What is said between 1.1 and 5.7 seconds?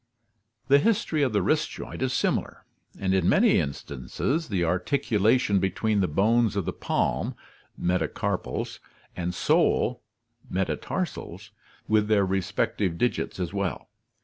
of the wrist joint is similar, and in many instances the articulation